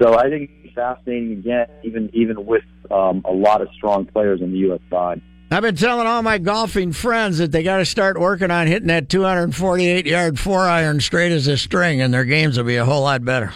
[0.00, 4.40] So I think it's fascinating again, even even with um, a lot of strong players
[4.42, 4.80] on the U.S.
[4.90, 5.20] side.
[5.54, 8.88] I've been telling all my golfing friends that they got to start working on hitting
[8.88, 12.84] that 248 yard four iron straight as a string, and their games will be a
[12.84, 13.52] whole lot better.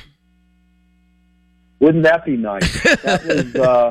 [1.80, 2.82] Wouldn't that be nice?
[3.02, 3.90] That was, uh,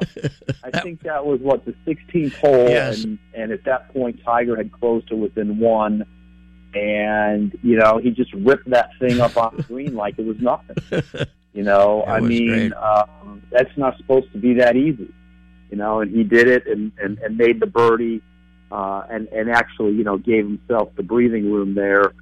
[0.63, 3.03] I think that was what the 16th hole, Yes.
[3.03, 6.05] and and at that point Tiger had closed to within one,
[6.73, 10.37] and you know he just ripped that thing up on the green like it was
[10.39, 10.77] nothing.
[11.53, 15.11] You know, I mean, um, that's not supposed to be that easy.
[15.69, 18.21] You know, and he did it and and, and made the birdie,
[18.71, 22.13] uh, and and actually you know gave himself the breathing room there.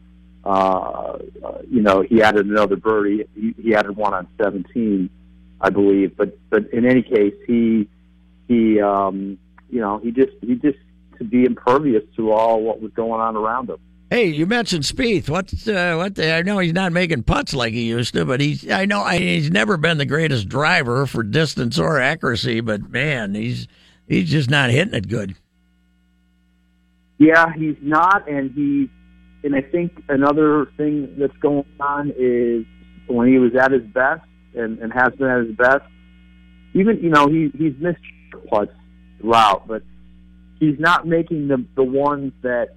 [0.44, 3.26] Uh, uh, you know, he added another birdie.
[3.34, 5.10] He, he added one on 17,
[5.60, 6.16] I believe.
[6.16, 7.88] But but in any case, he
[8.48, 9.38] he um,
[9.70, 10.78] you know he just he just
[11.18, 13.78] to be impervious to all what was going on around him.
[14.12, 15.30] Hey, you mentioned Spieth.
[15.30, 16.14] What's uh, what?
[16.14, 18.70] The, I know he's not making putts like he used to, but he's.
[18.70, 23.34] I know I, he's never been the greatest driver for distance or accuracy, but man,
[23.34, 23.68] he's
[24.08, 25.36] he's just not hitting it good.
[27.18, 28.90] Yeah, he's not, and he,
[29.44, 32.66] and I think another thing that's going on is
[33.08, 34.22] when he was at his best
[34.54, 35.84] and, and has been at his best.
[36.76, 37.98] Even you know he he's missed
[38.50, 38.72] putts
[39.20, 39.82] throughout, but
[40.60, 42.76] he's not making the the ones that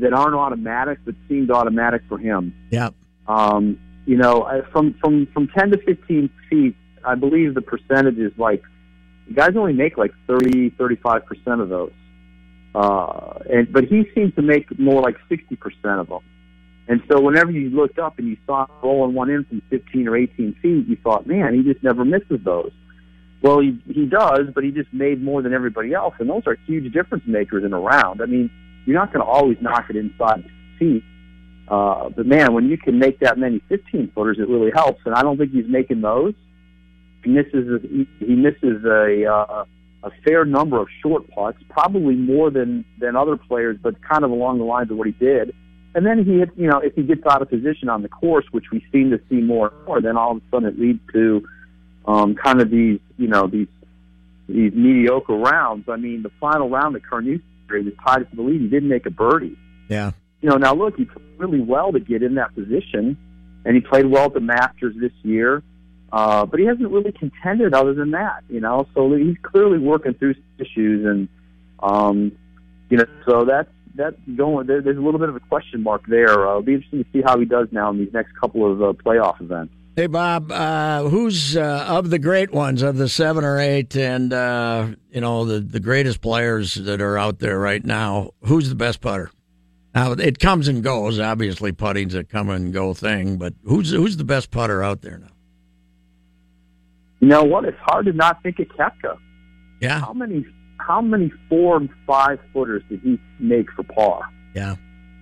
[0.00, 2.54] that aren't automatic but seemed automatic for him.
[2.70, 2.90] Yeah.
[3.28, 8.32] Um, you know, from from from ten to fifteen feet, I believe the percentage is
[8.36, 8.62] like
[9.34, 11.92] guys only make like 30 35 percent of those.
[12.74, 16.20] Uh, and but he seemed to make more like sixty percent of them.
[16.88, 20.08] And so whenever you looked up and you saw him rolling one in from fifteen
[20.08, 22.72] or eighteen feet, you thought, man, he just never misses those.
[23.42, 26.56] Well, he he does, but he just made more than everybody else, and those are
[26.66, 28.22] huge difference makers in a round.
[28.22, 28.50] I mean,
[28.86, 30.44] you're not going to always knock it inside
[30.78, 31.04] seat,
[31.68, 35.00] uh, but man, when you can make that many 15 footers, it really helps.
[35.06, 36.34] And I don't think he's making those.
[37.22, 39.64] He misses a, he, he misses a uh,
[40.02, 44.30] a fair number of short putts, probably more than than other players, but kind of
[44.30, 45.54] along the lines of what he did.
[45.94, 48.46] And then he, hit, you know, if he gets out of position on the course,
[48.52, 51.00] which we seem to see more and more, then all of a sudden it leads
[51.12, 51.44] to
[52.06, 53.68] um, kind of these, you know, these
[54.48, 55.88] these mediocre rounds.
[55.88, 57.44] I mean, the final round at Carnoustie,
[57.78, 58.60] he was tied for the lead.
[58.60, 59.56] He didn't make a birdie.
[59.88, 60.12] Yeah.
[60.40, 63.16] You know, now look, he played really well to get in that position,
[63.64, 65.62] and he played well at the Masters this year.
[66.12, 68.86] Uh, but he hasn't really contended other than that, you know.
[68.94, 71.28] So he's clearly working through issues, and
[71.82, 72.32] um,
[72.88, 74.66] you know, so that's that's going.
[74.66, 76.48] There, there's a little bit of a question mark there.
[76.48, 78.82] Uh, it'll be interesting to see how he does now in these next couple of
[78.82, 79.72] uh, playoff events.
[80.00, 84.32] Hey Bob, uh, who's uh, of the great ones of the seven or eight, and
[84.32, 88.30] uh, you know the the greatest players that are out there right now?
[88.44, 89.30] Who's the best putter?
[89.94, 91.20] Now it comes and goes.
[91.20, 95.18] Obviously, putting's a come and go thing, but who's who's the best putter out there
[95.18, 95.32] now?
[97.20, 97.66] You know what?
[97.66, 99.18] It's hard to not think of Koepka.
[99.82, 100.00] Yeah.
[100.00, 100.46] How many
[100.78, 104.22] how many four and five footers did he make for par?
[104.54, 104.76] Yeah.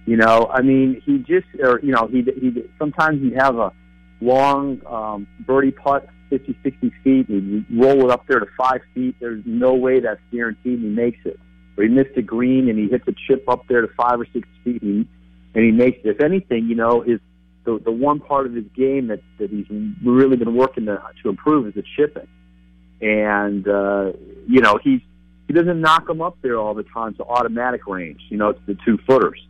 [0.07, 3.73] You know, I mean, he just or you know he he sometimes he'd have a
[4.21, 8.81] long um, birdie putt, 50, 60 feet, and he'd roll it up there to five
[8.95, 9.17] feet.
[9.21, 11.39] There's no way that's guaranteed he makes it.
[11.77, 14.27] Or he missed a green and he hits a chip up there to five or
[14.33, 15.07] six feet and,
[15.55, 16.09] and he makes it.
[16.09, 17.21] If anything, you know, his
[17.69, 19.67] the the one part of his game that that he's
[20.03, 22.27] really been working to to improve is the chipping,
[23.01, 24.13] and uh,
[24.47, 25.01] you know he's
[25.47, 28.21] he doesn't knock them up there all the time to automatic range.
[28.31, 29.41] You know, it's the two footers.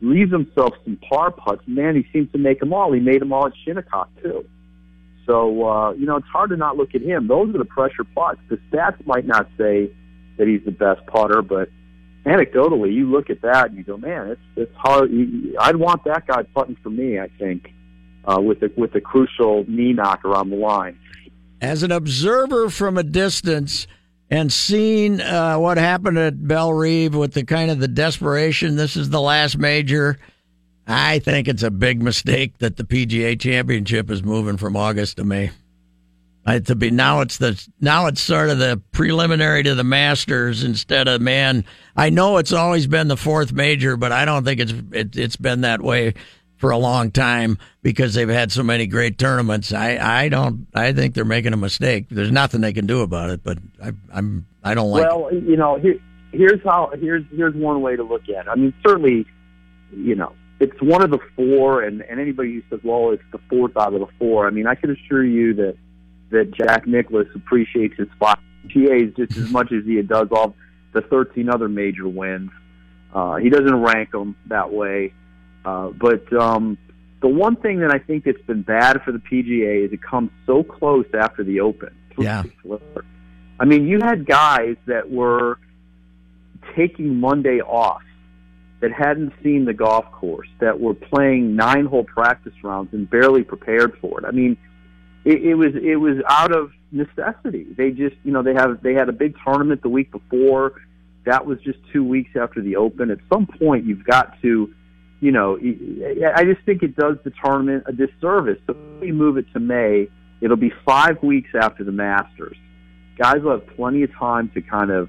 [0.00, 1.62] Leaves himself some par putts.
[1.66, 2.92] Man, he seems to make them all.
[2.92, 4.44] He made them all at Shinnecock too.
[5.26, 7.28] So uh, you know, it's hard to not look at him.
[7.28, 8.40] Those are the pressure putts.
[8.48, 9.90] The stats might not say
[10.36, 11.68] that he's the best putter, but
[12.26, 15.10] anecdotally, you look at that and you go, man, it's it's hard.
[15.60, 17.18] I'd want that guy putting for me.
[17.18, 17.72] I think
[18.24, 20.98] uh, with the with the crucial knee knocker on the line.
[21.60, 23.86] As an observer from a distance
[24.34, 29.08] and seeing uh, what happened at Bellerive with the kind of the desperation, this is
[29.08, 30.18] the last major.
[30.88, 35.24] I think it's a big mistake that the PGA Championship is moving from August to
[35.24, 35.52] May.
[36.44, 40.64] Uh, to be now it's the now it's sort of the preliminary to the Masters
[40.64, 41.64] instead of man.
[41.96, 45.36] I know it's always been the fourth major, but I don't think it's it, it's
[45.36, 46.12] been that way
[46.64, 49.70] for a long time because they've had so many great tournaments.
[49.70, 52.06] I I don't I think they're making a mistake.
[52.10, 55.06] There's nothing they can do about it, but I, I'm I don't like.
[55.06, 55.44] Well, it.
[55.44, 55.98] you know, here,
[56.32, 58.48] here's how here's here's one way to look at it.
[58.48, 59.26] I mean, certainly,
[59.94, 63.40] you know, it's one of the four, and and anybody who says, well, it's the
[63.50, 64.46] fourth out of the four.
[64.46, 65.76] I mean, I can assure you that
[66.30, 68.38] that Jack Nicklaus appreciates his five
[68.68, 70.54] GAs just as much as he does all
[70.94, 72.50] the 13 other major wins.
[73.12, 75.12] Uh, he doesn't rank them that way.
[75.64, 76.78] Uh, but um,
[77.20, 80.30] the one thing that I think that's been bad for the PGA is it comes
[80.46, 81.94] so close after the Open.
[82.18, 82.44] Yeah.
[83.58, 85.58] I mean, you had guys that were
[86.76, 88.02] taking Monday off
[88.80, 93.42] that hadn't seen the golf course, that were playing nine hole practice rounds and barely
[93.42, 94.26] prepared for it.
[94.26, 94.56] I mean,
[95.24, 97.66] it, it was it was out of necessity.
[97.76, 100.82] They just you know they have they had a big tournament the week before.
[101.24, 103.10] That was just two weeks after the Open.
[103.10, 104.74] At some point, you've got to,
[105.24, 108.58] you know, I just think it does the tournament a disservice.
[108.66, 110.10] So if we move it to May,
[110.42, 112.58] it'll be five weeks after the Masters.
[113.16, 115.08] Guys will have plenty of time to kind of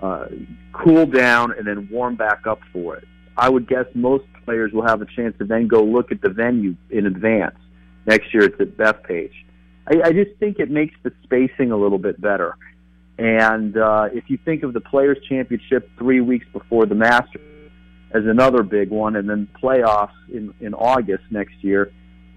[0.00, 0.28] uh,
[0.72, 3.04] cool down and then warm back up for it.
[3.36, 6.30] I would guess most players will have a chance to then go look at the
[6.30, 7.58] venue in advance.
[8.06, 9.34] Next year, it's at Bethpage.
[9.86, 12.56] I, I just think it makes the spacing a little bit better.
[13.18, 17.42] And uh, if you think of the Players Championship three weeks before the Masters
[18.12, 21.92] as another big one, and then playoffs in in August next year,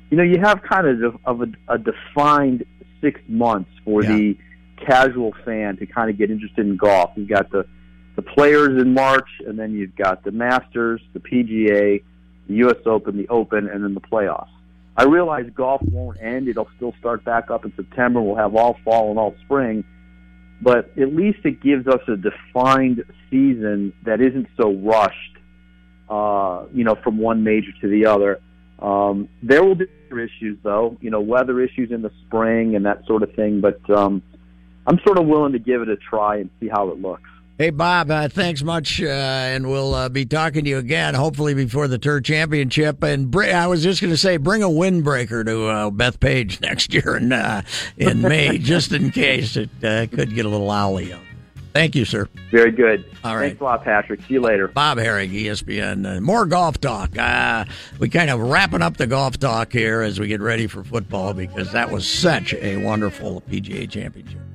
[0.09, 2.65] you know you have kind of of a, a defined
[3.01, 4.15] six months for Yeah.
[4.15, 4.37] the
[4.85, 7.11] casual fan to kind of get interested in golf.
[7.15, 7.65] You've got the
[8.15, 12.03] the Players in March, and then you've got the Masters, the PGA,
[12.47, 12.77] the U.S.
[12.85, 14.49] Open, the Open, and then the playoffs.
[14.95, 16.47] I realize golf won't end.
[16.47, 18.21] It'll still start back up in September.
[18.21, 19.83] We'll have all fall and all spring.
[20.61, 25.37] But at least it gives us a defined season that isn't so rushed,
[26.09, 28.39] uh, you know, from one major to the other.
[28.79, 33.05] Um, there will be issues, though, you know, weather issues in the spring and that
[33.07, 33.61] sort of thing.
[33.61, 34.21] But um,
[34.85, 37.29] I'm sort of willing to give it a try and see how it looks.
[37.59, 41.53] Hey, Bob, uh, thanks much, uh, and we'll uh, be talking to you again, hopefully
[41.53, 43.03] before the Tour Championship.
[43.03, 46.93] And br- I was just going to say, bring a windbreaker to uh, Bethpage next
[46.93, 47.61] year in uh,
[47.95, 51.15] in May, just in case it could get a little owly.
[51.73, 52.29] Thank you, sir.
[52.51, 53.03] Very good.
[53.23, 53.47] All right.
[53.47, 54.21] Thanks a lot, Patrick.
[54.21, 54.67] See you later.
[54.67, 56.17] Bob Harig, ESPN.
[56.17, 57.17] Uh, more golf talk.
[57.17, 57.65] Uh,
[57.97, 61.33] we kind of wrapping up the golf talk here as we get ready for football
[61.33, 64.42] because that was such a wonderful PGA Championship.